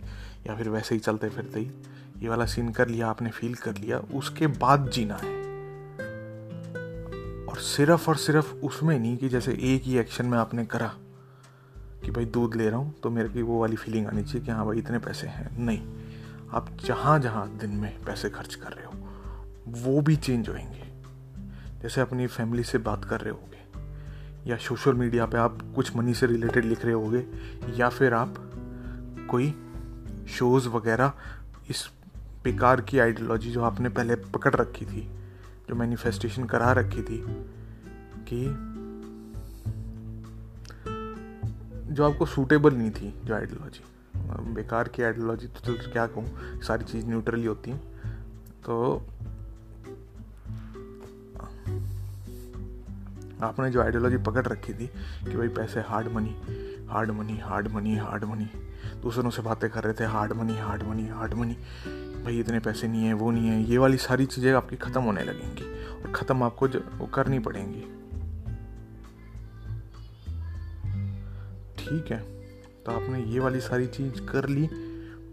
या 0.46 0.56
फिर 0.56 0.68
वैसे 0.68 0.94
ही 0.94 1.00
चलते 1.00 1.28
फिरते 1.28 1.60
ही 1.60 1.70
ये 2.18 2.28
वाला 2.28 2.46
सीन 2.46 2.68
कर 2.68 2.88
लिया, 2.88 3.08
आपने 3.08 3.30
फील 3.30 3.54
कर 3.54 3.76
लिया, 3.76 3.98
उसके 3.98 4.46
बाद 4.46 4.88
जीना 4.90 5.14
है। 5.14 5.32
और 7.46 7.58
सिर्फ़ 7.58 8.08
और 8.10 8.16
सिर्फ़ 8.16 8.52
उसमें 8.56 8.98
नहीं 8.98 9.16
कि 9.16 9.28
जैसे 9.28 9.52
एक 9.64 9.82
ही 9.82 9.98
एक्शन 9.98 10.26
में 10.26 10.38
आपने 10.38 10.64
करा 10.66 10.94
कि 12.04 12.10
भाई 12.10 12.24
दूध 12.26 12.56
ले 12.56 12.68
रहा 12.68 12.78
हूँ 12.78 12.94
तो 13.02 13.10
मेरे 13.10 13.28
की 13.28 13.42
वो 13.42 13.60
वाली 13.60 13.76
फीलिंग 13.76 14.06
आनी 14.06 14.22
चाहिए 14.22 14.46
कि 14.46 14.52
हाँ 14.52 14.66
भाई 14.66 14.78
इतने 14.78 14.98
पैसे 14.98 15.26
हैं। 15.26 15.58
नहीं, 15.58 15.80
आप 16.52 16.68
जहाँ 16.84 17.18
जहाँ 17.18 17.48
दिन 17.58 17.70
में 17.70 18.04
पैसे 18.04 18.30
खर्च 18.30 18.54
कर 18.54 18.72
रहे 18.72 18.84
हो, 18.84 18.92
वो 19.66 20.00
भी 20.00 20.16
चेंज 20.16 20.48
होंगे 20.48 20.82
जैसे 21.82 22.00
अपनी 22.00 22.26
फैमिली 22.26 22.62
से 22.64 22.78
बात 22.78 23.04
कर 23.04 23.20
रहे 23.20 23.32
होगे, 23.32 24.50
या 24.50 24.56
सोशल 24.56 24.94
मीडिया 24.94 25.26
पे 25.26 25.38
आप 25.38 25.58
कुछ 25.74 25.96
मनी 25.96 26.14
से 26.14 26.26
रिलेटेड 26.26 26.64
लिख 26.64 26.84
रहे 26.84 26.94
होगे, 26.94 27.24
या 27.76 27.88
फिर 27.88 28.14
आप 28.14 28.34
कोई 29.30 29.50
शोज़ 30.28 30.68
वगैरह, 30.68 31.12
इस 31.70 31.88
बेकार 32.44 32.80
की 32.80 32.98
आइडियोलॉजी 32.98 33.50
जो 33.50 33.62
आपने 33.62 33.88
पहले 33.88 34.16
पकड़ 34.16 34.54
रखी 34.54 34.86
थी, 34.86 35.02
जो 35.68 35.74
मैनिफेस्टेशन 35.74 36.44
करा 36.44 36.72
रखी 36.72 37.02
थी, 37.02 37.24
कि 38.28 38.44
जो 41.94 42.04
आपको 42.04 42.26
सूटेबल 42.26 42.74
नहीं 42.74 42.90
थी, 42.90 43.14
जो 43.24 43.34
आइडियोलॉजी 43.34 43.84
बेकार 44.54 44.88
की 44.88 45.02
आइडियोलॉजी 45.02 45.46
तो 45.46 45.60
चल, 45.62 45.90
क्या 45.92 46.06
कहूँ? 46.06 46.60
सारी 46.62 46.84
चीज़ 46.84 47.06
न्यूट्रली 47.06 47.46
होती 47.46 47.70
हैं। 47.70 47.80
तो 48.64 49.06
आपने 53.42 53.70
जो 53.70 53.82
आइडियोलॉजी 53.82 54.16
पकड़ 54.16 54.46
रखी 54.46 54.72
थी, 54.72 54.86
कि 54.86 55.36
भाई 55.36 55.48
पैसे 55.48 55.80
hard 55.80 56.08
money 56.08 56.36
hard 56.90 57.10
money 57.10 57.38
hard 57.38 57.68
money 57.68 57.96
hard 57.96 58.24
money 58.24 58.48
दूसरों 59.04 59.30
से 59.30 59.42
बातें 59.42 59.68
कर 59.70 59.84
रहे 59.84 59.94
थे 59.94 60.04
hard 60.06 60.32
money 60.32 60.56
hard 60.58 60.82
money 60.82 61.06
hard 61.08 61.34
money 61.34 61.54
भाई, 62.24 62.38
इतने 62.40 62.58
पैसे 62.60 62.88
नहीं 62.88 63.04
है, 63.04 63.12
वो 63.12 63.30
नहीं 63.30 63.48
है। 63.48 63.62
ये 63.62 63.78
वाली 63.78 63.96
सारी 63.98 64.26
चीज़ें 64.26 64.52
आपकी 64.52 64.76
ख़त्म 64.76 65.00
होने 65.02 65.24
लगेंगी 65.24 65.64
और 65.94 66.12
ख़त्म 66.12 66.42
आपको 66.42 66.66
वो 66.98 67.06
करनी 67.06 67.38
पड़ेंगी. 67.38 67.80
ठीक 71.78 72.10
है 72.12 72.18
तो 72.84 72.92
आपने 72.92 73.22
ये 73.24 73.40
वाली 73.40 73.60
सारी 73.60 73.86
चीज़ 73.86 74.20
कर 74.22 74.48
ली, 74.48 74.68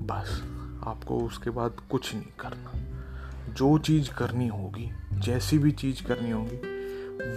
बस 0.04 0.42
आपको 0.88 1.20
उसके 1.20 1.50
बाद 1.50 1.82
कुछ 1.92 2.14
नहीं 2.16 2.32
करना। 2.40 3.54
जो 3.54 3.78
चीज़ 3.80 4.10
करनी 4.12 4.48
होगी, 4.48 4.90
जैसी 5.14 5.58
भी 5.58 5.72
चीज़ 5.74 6.04
करनी 6.04 6.32
होगी, 6.32 6.58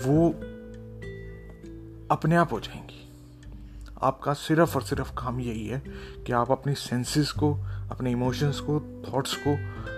वो 0.00 0.28
अपने 2.10 2.36
आप 2.36 2.52
हो 2.52 2.60
जाएँगी। 2.60 3.00
आपका 4.02 4.32
सिर्फ़ 4.32 4.74
और 4.74 4.82
सिर्फ़ 4.82 5.12
काम 5.12 5.40
यही 5.40 5.66
है 5.66 5.82
कि 6.26 6.32
आप 6.32 6.50
अपनी 6.50 6.74
सेंसेस 6.74 7.32
को, 7.32 7.54
अपने 7.90 8.10
इमोशंस 8.10 8.60
को 8.60 9.04
थॉट्स 9.12 9.34
को 9.34 9.56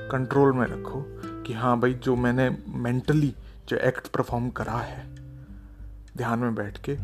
कंट्रोल 0.09 0.53
में 0.53 0.67
रखो 0.67 1.05
कि 1.43 1.53
हाँ 1.53 1.81
भाई, 1.81 1.95
जो 1.95 2.17
मैंने 2.17 2.59
मेंटली 2.69 3.35
जो 3.69 3.77
एक्ट 3.77 4.07
परफॉर्म 4.09 4.51
करा 4.51 4.73
है, 4.73 5.15
ध्यान 6.17 6.39
में 6.39 6.55
बैठ 6.55 6.79
के, 6.79 6.97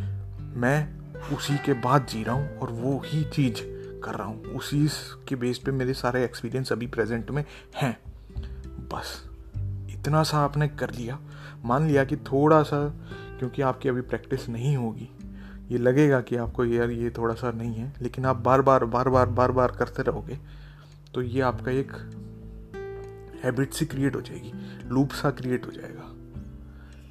मैं 0.60 1.02
उसी 1.36 1.58
के 1.58 1.72
बाद 1.72 2.06
जी 2.06 2.24
रहा 2.24 2.34
हूँ 2.34 2.58
और 2.58 2.70
वो 2.70 3.02
ही 3.06 3.24
चीज़ 3.24 3.56
कर 4.00 4.14
रहा 4.14 4.26
हूँ। 4.26 4.44
उसी 4.44 4.88
के 5.28 5.36
बेस 5.36 5.58
पे 5.58 5.70
मेरे 5.70 5.94
सारे 5.94 6.24
एक्सपीरियंस 6.24 6.72
अभी 6.72 6.86
प्रेजेंट 6.86 7.30
में 7.30 7.44
हैं। 7.76 7.98
बस, 8.88 9.30
इतना 9.90 10.22
सा 10.22 10.38
आपने 10.38 10.68
कर 10.68 10.90
लिया। 10.90 11.18
मान 11.64 11.88
लिया 11.88 12.04
कि 12.04 12.16
थोड़ा 12.16 12.62
सा, 12.62 12.88
क्योंकि 13.38 13.62
आपकी 13.62 13.88
अभी 13.88 14.00
प्रैक्टिस 14.00 14.48
नहीं 14.48 14.76
होगी 14.76 15.10
ये 15.70 15.78
लगेगा 15.78 16.20
कि 16.20 16.36
आपको 16.36 16.64
यार 16.64 16.90
ये 16.90 17.10
थोड़ा 17.10 17.34
सा 17.34 17.50
नहीं 17.50 17.74
है, 17.74 17.92
लेकिन 18.02 18.24
आप 18.24 18.36
बार 18.38 18.62
बार 18.62 18.84
बार 18.86 19.08
बार 19.08 19.28
बार 19.28 19.52
बार 19.52 19.70
करते 19.70 20.02
रहोगे 20.02 20.38
तो 21.14 21.22
ये 21.22 21.40
आपका 21.40 21.70
एक 21.70 21.92
हैबिट 23.44 23.72
सी 23.72 23.86
क्रिएट 23.86 24.16
हो 24.16 24.20
जाएगी 24.20 24.52
लूप 24.88 25.10
सा 25.12 25.30
क्रिएट 25.30 25.66
हो 25.66 25.70
जाएगा। 25.70 26.08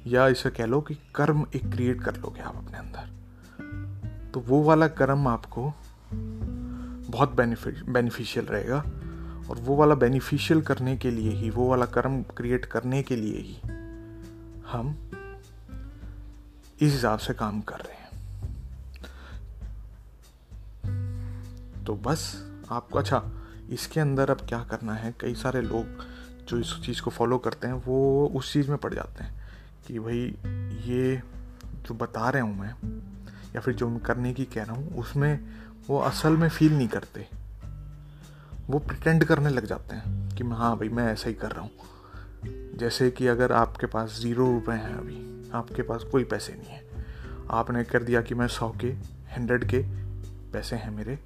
या 0.06 0.26
इसे 0.28 0.50
कह 0.50 0.66
लो 0.66 0.80
कि 0.80 0.94
कर्म 1.14 1.44
एक 1.54 1.70
क्रिएट 1.70 2.00
कर 2.00 2.16
लोगे 2.16 2.40
आप 2.40 2.56
अपने 2.56 2.78
अंदर। 2.78 4.30
तो 4.30 4.40
वो 4.40 4.62
वाला 4.62 4.88
कर्म 4.90 5.26
आपको 5.28 5.72
बहुत 6.12 7.34
बेनिफिशियल 7.34 8.46
रहेगा, 8.46 8.78
और 9.50 9.58
वो 9.58 9.76
वाला 9.76 9.94
बेनिफिशियल 9.94 10.60
करने 10.62 10.96
के 10.96 11.10
लिए 11.10 11.30
ही, 11.30 11.50
वो 11.50 11.68
वाला 11.68 11.86
कर्म 11.86 12.22
क्रिएट 12.36 12.64
करने 12.64 13.02
के 13.02 13.16
लिए 13.16 13.38
ही, 13.38 13.56
हम 14.66 14.96
इस 16.80 16.92
हिसाब 16.92 17.18
से 17.18 17.34
काम 17.34 17.60
कर 17.60 17.76
रहे 17.76 17.91
हैं। 17.91 17.91
तो 21.86 21.94
बस 21.94 22.50
आपको 22.70 22.98
अच्छा 22.98 23.30
इसके 23.70 24.00
अंदर 24.00 24.30
अब 24.30 24.46
क्या 24.48 24.64
करना 24.64 24.94
है? 24.94 25.14
कई 25.20 25.34
सारे 25.34 25.62
लोग 25.62 25.86
जो 26.48 26.58
इस 26.58 26.74
चीज़ 26.86 27.02
को 27.02 27.10
फॉलो 27.10 27.38
करते 27.38 27.66
हैं, 27.66 27.74
वो 27.74 28.26
उस 28.34 28.52
चीज़ 28.52 28.68
में 28.68 28.78
पड़ 28.78 28.94
जाते 28.94 29.24
हैं 29.24 29.40
कि 29.86 29.98
भाई, 29.98 30.36
ये 30.84 31.22
जो 31.82 31.94
बता 31.94 32.30
रहा 32.30 32.42
हूँ 32.42 32.58
मैं, 32.58 32.74
या 33.54 33.60
फिर 33.60 33.74
जो 33.74 33.96
करने 33.96 34.32
की 34.32 34.44
कह 34.44 34.62
रहा 34.62 34.74
हूँ, 34.74 34.96
उसमें 34.96 35.40
वो 35.88 35.98
असल 35.98 36.36
में 36.36 36.48
फील 36.48 36.76
नहीं 36.76 36.88
करते। 36.88 37.28
वो 38.66 38.78
प्रिटेंड 38.78 39.24
करने 39.24 39.48
लग 39.48 39.66
जाते 39.66 39.96
हैं 39.96 40.36
कि 40.36 40.44
हाँ 40.44 40.76
भाई, 40.76 40.88
मैं 40.88 41.12
ऐसा 41.12 41.28
ही 41.28 41.34
कर 41.34 41.52
रहा 41.52 41.62
हूँ। 41.62 41.70
जैसे 42.76 43.10
कि 43.10 43.26
अगर 43.26 43.52
आपके 43.52 43.86
पास 43.86 44.18
ज़ीरो 44.20 44.52
रुपए 44.52 44.72
हैं 44.72 44.94
अभी, 44.94 45.50
आपके 45.50 45.82
पास 45.82 46.02
कोई 46.02 46.24
पैसे 46.24 46.52
नहीं 46.52 46.68
है। 46.68 46.84
आपने 47.50 47.84
कर 47.84 48.02
दिया 48.02 48.22
कि 48.22 48.34
मैं 48.34 48.48
सौ 48.48 48.70
के 48.70 48.88
हंड्रेड 49.36 49.64
के 49.64 49.78
पैसे 50.52 50.76
हैं 50.76 50.90
मेरे 50.90 51.18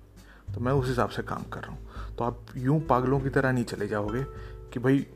तो 0.54 0.60
मैं 0.60 0.72
उस 0.72 0.88
हिसाब 0.88 1.08
से 1.08 1.22
काम 1.22 1.42
कर 1.42 1.60
रहा 1.60 1.72
हूँ। 1.72 1.86
तो 2.18 2.24
आप 2.24 2.46
यूँ 2.56 2.80
पागलों 2.80 3.20
की 3.20 3.28
तरह 3.28 3.52
नहीं 3.52 3.64
चले 3.64 3.88
जाओगे 3.88 4.24
कि 4.72 4.80
भाई, 4.80 5.06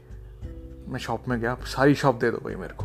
मैं 0.88 0.98
शॉप 0.98 1.28
में 1.28 1.40
गया, 1.40 1.54
सारी 1.54 1.94
शॉप 1.94 2.14
दे 2.14 2.30
दो 2.30 2.36
भाई 2.36 2.54
मेरे 2.54 2.74
को। 2.74 2.84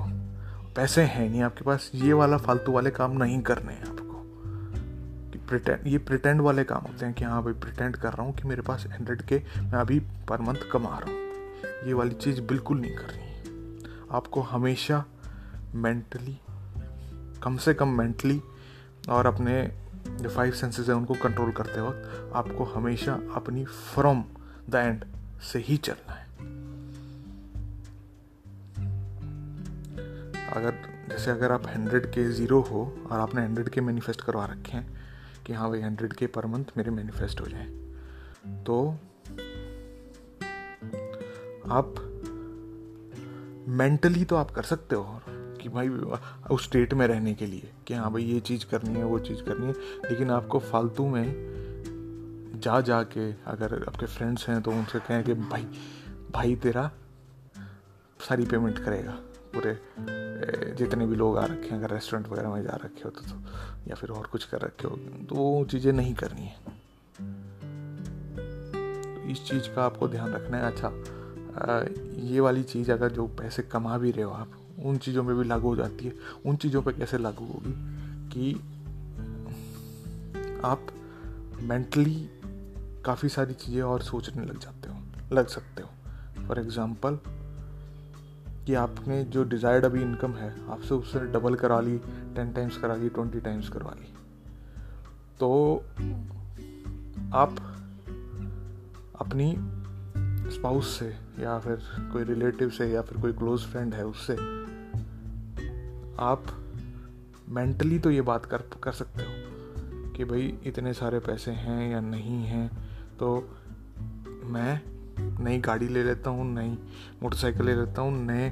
पैसे 0.75 1.01
हैं 1.01 1.29
नहीं 1.29 1.41
आपके 1.41 1.63
पास, 1.63 1.91
ये 1.95 2.13
वाला 2.13 2.37
फालतू 2.37 2.71
वाले 2.71 2.91
काम 2.91 3.11
नहीं 3.11 3.41
करने 3.41 3.73
हैं 3.73 3.85
आपको। 3.85 4.05
कि 5.31 5.37
प्रिटेंड 5.37 5.87
ये 5.87 5.97
प्रिटेंड 5.97 6.41
वाले 6.41 6.63
काम 6.63 6.81
होते 6.81 7.05
हैं 7.05 7.13
कि 7.13 7.23
हाँ 7.23 7.43
भाई 7.43 7.53
प्रिटेंड 7.53 7.95
कर 7.95 8.13
रहा 8.13 8.23
हूँ 8.23 8.33
कि 8.33 8.47
मेरे 8.47 8.61
पास 8.61 8.87
हंड्रेड 8.87 9.21
के 9.21 9.43
मैं 9.57 9.79
अभी 9.79 9.99
पर 9.99 10.41
मंथ 10.41 10.71
कमा 10.71 10.99
रहा 10.99 11.11
हूँ। 11.11 11.25
ये 11.87 11.93
वाली 11.93 12.11
चीज़ 12.11 12.41
बिल्कुल 12.41 12.79
नहीं 12.79 12.95
करनी 12.95 13.25
आपको 14.11 14.41
हमेशा 14.41 15.05
मेंटली 15.75 16.39
कम 17.43 17.57
से 17.57 17.73
कम 17.73 17.87
मेंटली 17.87 18.41
और 19.09 19.25
अपने 19.25 19.84
जो 20.21 20.29
फाइव 20.29 20.51
सेंसेस 20.51 20.87
हैं, 20.87 20.95
उनको 20.95 21.13
कंट्रोल 21.13 21.51
करते 21.51 21.81
वक्त 21.81 22.31
आपको 22.35 22.63
हमेशा 22.63 23.19
अपनी 23.35 23.65
फ्रॉम 23.65 24.23
द 24.69 24.75
एंड 24.75 25.05
से 25.41 25.59
ही 25.59 25.77
चलना 25.77 26.13
है। 26.13 26.25
अगर, 30.53 30.73
जैसे 31.09 31.31
अगर 31.31 31.51
आप 31.51 31.67
हंड्रेड 31.67 32.05
के 32.05 32.31
ज़ीरो 32.31 32.61
हो 32.61 32.97
और 33.11 33.19
आपने 33.19 33.41
हंड्रेड 33.41 33.69
के 33.69 33.81
मैनिफेस्ट 33.81 34.21
करवा 34.21 34.45
रखे 34.45 34.71
हैं 34.71 35.03
कि 35.45 35.53
हाँ 35.53 35.69
भाई 35.69 35.81
हंड्रेड 35.81 36.13
के 36.13 36.27
पर 36.27 36.45
मंथ 36.45 36.65
मेरे 36.77 36.91
मैनिफेस्ट 36.91 37.41
हो 37.41 37.45
जाए 37.45 37.65
तो 38.63 38.97
आप 41.69 41.95
मेंटली 43.67 44.25
तो 44.25 44.35
आप 44.35 44.51
कर 44.51 44.63
सकते 44.63 44.95
हो 44.95 45.21
कि 45.65 45.69
भाई 45.69 45.89
उस 46.51 46.63
स्टेट 46.63 46.93
में 46.93 47.05
रहने 47.07 47.33
के 47.33 47.45
लिए 47.45 47.71
कि 47.87 47.93
हाँ 47.93 48.11
भाई 48.11 48.23
ये 48.23 48.39
चीज़ 48.41 48.65
करनी 48.65 48.93
है 48.93 49.03
वो 49.05 49.19
चीज़ 49.21 49.43
करनी 49.43 49.65
है। 49.65 49.73
लेकिन 50.03 50.31
आपको 50.31 50.59
फालतू 50.61 51.07
में 51.07 52.59
जा 52.63 52.79
जा 52.81 53.01
के 53.07 53.31
अगर 53.45 53.83
आपके 53.87 54.05
फ्रेंड्स 54.07 54.47
हैं 54.49 54.61
तो 54.61 54.71
उनसे 54.71 54.99
कहें 54.99 55.23
कि 55.23 55.33
भाई 55.33 55.63
भाई 56.31 56.55
तेरा 56.55 56.89
सारी 58.19 58.45
पेमेंट 58.45 58.79
करेगा। 58.79 59.11
पूरे 59.53 59.77
जितने 60.75 61.05
भी 61.05 61.15
लोग 61.15 61.37
आ 61.37 61.45
रखे 61.45 61.69
हैं 61.69 61.77
अगर 61.77 61.93
रेस्टोरेंट 61.93 62.27
वगैरह 62.27 62.49
में 62.49 62.61
जा 62.63 62.75
रखे 62.83 63.01
हो 63.05 63.09
तो, 63.09 63.21
तो 63.21 63.35
या 63.87 63.95
फिर 63.95 64.09
और 64.09 64.27
कुछ 64.27 64.45
कर 64.45 64.61
रखे 64.61 64.87
हो 64.87 64.95
तो 65.25 65.35
वो 65.35 65.65
चीज़ें 65.65 65.91
नहीं 65.93 66.13
करनी 66.13 66.41
है। 66.41 66.57
तो 69.13 69.29
इस 69.31 69.45
चीज़ 69.47 69.69
का 69.75 69.85
आपको 69.85 70.07
ध्यान 70.07 70.33
रखना 70.33 70.57
है। 70.57 70.63
अच्छा 70.63 70.91
ये 72.25 72.39
वाली 72.39 72.63
चीज़ 72.63 72.91
अगर 72.91 73.11
जो 73.11 73.27
पैसे 73.39 73.63
कमा 73.63 73.97
भी 73.97 74.11
रहे 74.11 74.23
हो 74.23 74.31
आप 74.31 74.51
उन 74.83 74.97
चीज़ों 74.97 75.23
में 75.23 75.35
भी 75.37 75.43
लागू 75.43 75.67
हो 75.67 75.75
जाती 75.75 76.05
है। 76.05 76.13
उन 76.45 76.55
चीज़ों 76.55 76.81
पर 76.81 76.91
कैसे 76.91 77.17
लागू 77.17 77.45
होगी 77.45 77.73
कि 78.31 78.53
आप 80.63 80.87
मेंटली 81.61 82.29
काफ़ी 83.05 83.29
सारी 83.29 83.53
चीज़ें 83.53 83.81
और 83.81 84.01
सोचने 84.01 84.45
लग 84.45 84.59
जाते 84.59 84.89
हो, 84.89 84.95
लग 85.33 85.47
सकते 85.47 85.83
हो। 85.83 85.89
फॉर 86.47 86.59
एग्ज़ाम्पल 86.59 87.19
कि 88.65 88.73
आपने 88.73 89.23
जो 89.23 89.43
डिज़ायर्ड 89.43 89.85
अभी 89.85 90.01
इनकम 90.01 90.33
है, 90.33 90.53
आपसे 90.69 90.95
उससे 90.95 91.19
डबल 91.19 91.55
करा 91.55 91.79
ली 91.79 91.97
टेन 92.35 92.51
टाइम्स 92.53 92.77
करा 92.77 92.95
ली 92.95 93.09
ट्वेंटी 93.09 93.39
टाइम्स 93.39 93.69
करवा 93.69 93.91
ली। 93.91 94.13
तो 95.39 95.75
आप 97.33 97.55
अपनी 99.19 99.55
स्पाउस 100.51 100.99
से 100.99 101.07
या 101.39 101.57
फिर 101.59 101.79
कोई 102.13 102.23
रिलेटिव 102.23 102.69
से 102.69 102.87
या 102.91 103.01
फिर 103.01 103.21
कोई 103.21 103.33
क्लोज 103.33 103.61
फ्रेंड 103.61 103.93
है 103.93 104.05
उससे 104.05 104.35
आप 106.19 106.43
मेंटली 107.49 107.99
तो 107.99 108.11
ये 108.11 108.21
बात 108.21 108.45
कर 108.45 108.63
कर 108.83 108.91
सकते 108.91 109.23
हो 109.23 110.13
कि 110.13 110.25
भाई 110.25 110.57
इतने 110.65 110.93
सारे 110.93 111.19
पैसे 111.19 111.51
हैं 111.51 111.91
या 111.91 111.99
नहीं 111.99 112.43
हैं 112.43 112.67
तो 113.17 113.49
मैं 114.43 114.81
नई 115.43 115.57
गाड़ी 115.57 115.87
ले 115.87 116.03
लेता 116.03 116.29
हूँ, 116.29 116.55
नई 116.55 116.77
मोटरसाइकिल 117.23 117.65
ले 117.65 117.75
लेता 117.75 118.01
हूँ, 118.01 118.25
नए 118.25 118.47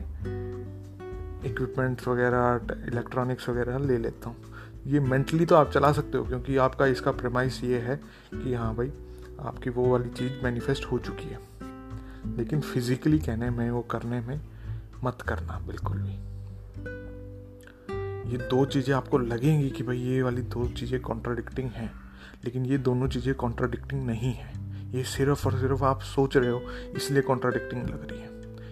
इक्विपमेंट्स 1.50 2.08
वगैरह 2.08 2.62
इलेक्ट्रॉनिक्स 2.88 3.50
वगैरह 3.50 3.78
ले 3.78 3.98
लेता 3.98 4.30
हूँ। 4.30 4.36
ये 4.88 5.00
मेंटली 5.00 5.46
तो 5.46 5.56
आप 5.56 5.72
चला 5.72 5.92
सकते 5.92 6.18
हो, 6.18 6.26
क्योंकि 6.26 6.58
आपका 6.58 6.86
इसका 6.86 7.12
प्रमाइस 7.12 7.64
ये 7.64 7.80
है 7.80 7.96
कि 8.34 8.54
हाँ 8.54 8.76
भाई, 8.76 8.92
आपकी 9.40 9.70
वो 9.70 9.92
वाली 9.92 10.10
चीज़ 10.10 10.44
मैनिफेस्ट 10.44 10.86
हो 10.86 11.00
चुकी 11.00 11.24
है। 11.24 11.40
लेकिन 12.38 12.62
फिजिकली 12.62 13.20
कहने 13.20 13.50
में, 13.50 13.72
वो 13.72 13.82
करने 13.82 14.22
में 14.22 14.42
मत 15.04 15.22
करना, 15.22 15.60
बिल्कुल 15.60 15.98
भी। 15.98 16.33
ये 18.34 18.40
दो 18.40 18.66
चीज़ें 18.66 18.96
आपको 18.96 19.18
लगेंगी 19.18 19.70
कि 19.70 19.84
भाई 19.84 19.98
ये 19.98 20.22
वाली 20.22 20.42
दो 20.42 20.68
चीज़ें 20.68 21.02
कॉन्ट्राडिक्टिंग 21.02 21.70
हैं, 21.70 21.94
लेकिन 22.46 22.66
ये 22.66 22.78
दोनों 22.78 23.08
चीज़ें 23.08 23.36
कॉन्ट्राडिक्टिंग 23.36 24.06
नहीं 24.08 24.34
है। 24.34 24.54
ये 24.92 25.04
सिर्फ़ 25.04 25.48
और 25.48 25.60
सिर्फ़ 25.60 25.84
आप 25.84 26.02
सोच 26.02 26.38
रहे 26.38 26.50
हो, 26.50 26.62
इसलिए 26.96 27.22
कॉन्ट्राडिक्टिंग 27.22 27.84
लग 27.84 28.12
रही 28.12 28.20
है। 28.20 28.28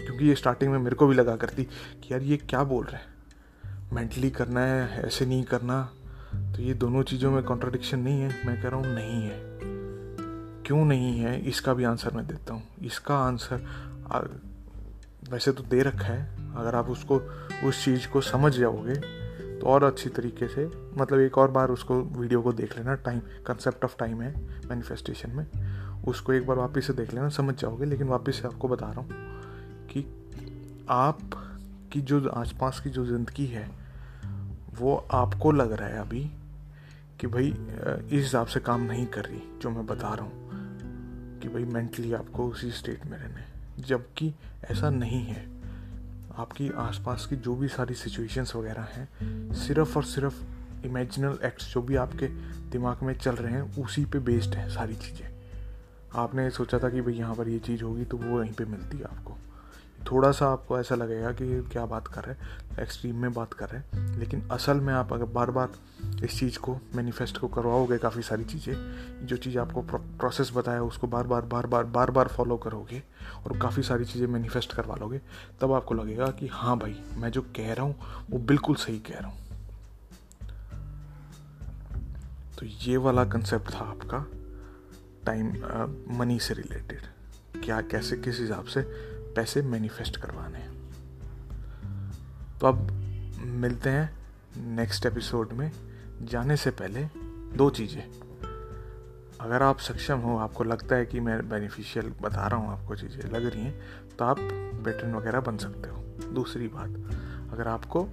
क्योंकि 0.06 0.26
ये 0.26 0.36
स्टार्टिंग 0.36 0.72
में 0.72 0.80
मेरे 0.80 0.96
को 0.96 1.08
भी 1.08 1.16
लगा 1.16 1.36
करती 1.36 1.64
कि 2.04 2.14
यार 2.14 2.22
ये 2.22 2.38
क्या 2.38 2.64
बोल 2.64 2.86
रहे 2.86 2.96
हैं? 2.96 3.08
मेंटली 3.94 4.30
करना 4.30 4.60
है, 4.60 5.02
ऐसे 5.02 5.26
नहीं 5.26 5.44
करना। 5.44 5.92
तो 6.36 6.62
ये 6.62 6.74
दोनों 6.74 7.04
चीज़ों 7.04 7.32
में 7.32 7.44
कॉन्ट्राडिक्शन 7.44 8.00
नहीं 8.00 8.22
है। 8.22 8.48
मैं 8.48 8.62
कह 8.62 8.70
रहा 8.70 8.80
हूँ 8.80 8.88
नहीं 8.88 9.24
है। 9.24 9.40
क्यों 10.64 10.86
नहीं 10.86 11.20
है? 11.20 11.42
इसका 11.42 11.74
भी 11.74 11.84
आंसर 11.84 12.14
मैं 12.14 12.28
देता 12.28 12.54
हूँ। 12.54 12.64
इसका 12.84 13.18
आंसर 13.18 13.66
वैसे 15.30 15.52
तो 15.52 15.64
दे 15.64 15.82
रखा 15.82 16.08
है। 16.08 16.54
अगर 16.56 16.76
आप 16.76 16.90
उसको, 16.90 17.22
उस 17.64 17.86
चीज़ 17.86 18.08
को 18.08 18.22
समझ 18.22 18.54
जाओगे 18.54 19.21
तो 19.62 19.68
और 19.68 19.84
अच्छी 19.84 20.10
तरीके 20.10 20.48
से 20.48 20.66
मतलब 20.98 21.20
एक 21.20 21.38
और 21.38 21.52
बार 21.52 21.70
उसको 21.70 21.96
वीडियो 21.96 22.42
को 22.42 22.54
देख 22.54 22.78
लेना 22.78 22.96
टाइम 22.96 23.20
कंसेप्ट 23.48 23.84
ऑफ़ 23.86 23.96
टाइम 24.00 24.22
है 24.22 24.34
मैनिफेस्टेशन 24.70 25.32
में। 25.32 25.46
उसको 26.04 26.34
एक 26.34 26.48
बार 26.48 26.58
वापस 26.58 26.88
से 26.88 26.94
देख 26.94 27.14
लेना, 27.14 27.30
समझ 27.30 27.56
जाओगे, 27.56 27.86
लेकिन 27.86 28.08
वापस 28.08 28.36
से 28.36 28.48
आपको 28.48 28.68
बता 28.68 28.92
रहा 28.92 29.02
हूँ 29.02 29.88
कि 29.88 30.06
आप 30.90 31.20
की 31.94 32.02
जो 32.02 32.28
आसपास 32.30 32.80
की 32.80 32.90
जो 32.90 33.06
ज़िंदगी 33.06 33.46
है, 33.46 33.70
वो 34.80 34.96
आपको 35.12 35.52
लग 35.52 35.72
रहा 35.72 35.88
है 35.88 36.00
अभी 36.00 36.24
कि 37.20 37.28
भाई 37.28 37.48
इस 37.48 38.12
हिसाब 38.12 38.48
से 38.48 38.60
काम 38.60 38.82
नहीं 38.82 39.06
कर 39.06 39.26
रही, 39.26 39.42
जो 39.62 39.70
मैं 39.70 39.86
बता 39.86 40.14
रहा 40.14 40.26
हूँ, 40.26 41.40
कि 41.40 41.50
भाई 41.50 41.64
मेंटली 41.64 42.14
आपको 42.14 42.48
उसी 42.48 42.72
स्टेट 42.72 43.06
में 43.06 43.18
रहना 43.18 43.40
है। 43.40 43.50
जबकि 43.80 44.34
ऐसा 44.72 44.90
नहीं 44.90 45.26
है। 45.26 45.61
आपकी 46.38 46.70
आसपास 46.70 47.26
की 47.26 47.36
जो 47.36 47.56
भी 47.56 47.68
सारी 47.68 47.94
सिचुएशंस 47.94 48.56
वगैरह 48.56 48.82
हैं, 48.82 49.10
सिर्फ़ 49.54 49.98
और 49.98 50.04
सिर्फ़ 50.04 50.44
इमेजिनल 50.86 51.38
एक्ट्स 51.44 51.74
जो 51.74 51.82
भी 51.82 51.96
आपके 51.96 52.28
दिमाग 52.70 53.04
में 53.04 53.14
चल 53.14 53.36
रहे 53.36 53.54
हैं, 53.54 53.84
उसी 53.84 54.06
पे 54.06 54.20
बेस्ड 54.20 54.56
है 54.56 54.70
सारी 54.70 54.96
चीज़ें। 54.96 55.30
आपने 56.16 56.50
सोचा 56.50 56.80
था 56.80 56.90
कि 56.90 57.02
भाई 57.02 57.14
यहाँ 57.14 57.36
पर 57.36 57.48
ये 57.48 57.60
चीज़ 57.60 57.84
होगी 57.84 58.06
तो 58.06 58.18
वो 58.18 58.40
वहीं 58.40 58.54
पे 58.54 58.66
मिलती 58.66 58.98
है 58.98 59.04
आपको। 59.04 59.38
थोड़ा 60.02 60.32
सा 60.32 60.48
आपको 60.48 60.80
ऐसा 60.80 60.96
लगेगा 60.96 61.32
कि 61.32 61.62
क्या 61.72 61.86
बात 61.86 62.08
कर 62.08 62.24
रहे 62.24 62.36
हैं 62.36 62.80
एक्सट्रीम 62.80 63.16
में 63.16 63.34
बात 63.34 63.54
कर 63.54 63.70
रहे 63.70 63.82
हैं। 63.82 64.18
लेकिन 64.20 64.42
असल 64.52 64.80
में 64.80 64.94
आप 64.94 65.14
अगर 65.14 65.26
बार 65.26 65.52
बार 65.52 65.70
इस 66.24 66.40
चीज़ 66.40 66.58
को 66.60 66.78
मैनिफेस्ट 66.96 67.38
को 67.38 67.48
करवाओगे 67.48 67.98
काफ़ी 67.98 68.22
सारी 68.22 68.44
चीज़ें, 68.44 69.28
जो 69.28 69.38
चीज़ 69.38 69.58
आपको 69.60 69.82
प्रोसेस 69.92 70.52
बताया, 70.56 70.84
उसको 70.84 71.08
बार 71.08 71.28
बार 71.28 71.42
बार 71.42 71.68
बार 71.68 71.84
बार 71.84 72.12
बार 72.12 72.28
फॉलो 72.28 72.58
करोगे 72.58 73.04
और 73.46 73.58
काफ़ी 73.58 73.84
सारी 73.84 74.06
चीज़ें 74.06 74.28
मैनिफेस्ट 74.28 74.74
करवा 74.74 74.96
लोगे, 74.96 75.22
तब 75.62 75.72
आपको 75.72 75.94
लगेगा 75.94 76.28
कि 76.32 76.48
हाँ 76.48 76.78
भाई, 76.78 77.00
मैं 77.18 77.32
जो 77.32 77.42
कह 77.42 77.74
रहा 77.74 77.86
हूँ, 77.86 77.96
वो 78.30 78.40
बिल्कुल 78.40 78.76
सही 78.76 79.00
कह 79.00 79.20
रहा 79.20 79.28
हूँ। 79.28 79.40
तो 82.60 82.66
ये 82.66 82.98
वाला 82.98 83.24
कंसेप्ट 83.26 83.74
था 83.74 83.80
आपका 83.80 84.26
टाइम 85.26 85.48
मनी 86.20 86.40
से 86.40 86.54
रिलेटेड 86.54 87.02
क्या, 87.64 87.82
कैसे, 87.82 88.18
किस 88.18 88.40
हिसाब 88.40 88.66
से 88.66 89.11
पैसे 89.36 89.62
मैनिफेस्ट 89.62 90.18
करवाने 90.18 90.58
हैं। 90.58 90.72
तो 92.60 92.68
अब 92.68 92.92
मिलते 93.40 93.90
हैं 93.90 94.10
नेक्स्ट 94.76 95.06
एपिसोड 95.06 95.54
में। 95.54 95.72
जाने 96.22 96.56
से 96.58 96.72
पहले 96.72 97.04
दो 97.58 97.70
चीज़ें। 97.70 98.04
अगर 99.42 99.64
आप 99.64 99.80
सक्षम 99.80 100.20
हो, 100.20 100.38
आपको 100.38 100.64
लगता 100.64 100.96
है 100.96 101.06
कि 101.06 101.20
मैं 101.20 101.38
बेनिफिशियल 101.50 102.14
बता 102.22 102.48
रहा 102.48 102.60
हूँ, 102.60 102.72
आपको 102.72 102.96
चीज़ें 102.96 103.30
लग 103.32 103.46
रही 103.46 103.62
हैं 103.62 103.82
तो 104.18 104.26
आप 104.26 104.40
पेटर्न 104.86 105.16
वगैरह 105.16 105.40
बन 105.40 105.58
सकते 105.58 105.90
हो। 105.90 106.34
दूसरी 106.34 106.68
बात, 106.68 106.90
अगर 107.54 107.68
आपको 107.68 108.08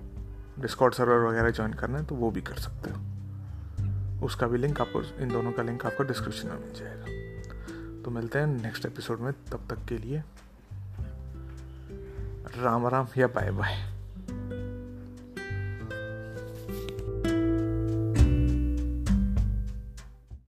डिस्कॉर्ड 0.58 0.94
सर्वर 0.94 1.26
वगैरह 1.28 1.50
ज्वाइन 1.50 1.72
करना 1.72 1.98
है 1.98 2.04
तो 2.04 2.14
वो 2.14 2.30
भी 2.30 2.40
कर 2.40 2.54
सकते 2.54 2.90
हो। 2.90 4.26
उसका 4.26 4.46
भी 4.46 4.58
लिंक 4.58 4.80
आपको, 4.80 5.02
इन 5.22 5.32
दोनों 5.32 5.52
का 5.52 5.62
लिंक 5.62 5.86
आपको 5.86 6.04
डिस्क्रिप्शन 6.04 6.48
में 6.48 6.58
मिल 6.60 6.72
जाएगा। 6.74 8.02
तो 8.02 8.10
मिलते 8.10 8.38
हैं 8.38 8.46
नेक्स्ट 8.46 8.86
एपिसोड 8.86 9.20
में। 9.20 9.32
तब 9.32 9.66
तक 9.70 9.84
के 9.88 9.98
लिए 9.98 10.22
राम 12.62 12.86
राम 12.86 13.06
या 13.18 13.26
बाय 13.26 13.50
बाय। 13.50 13.97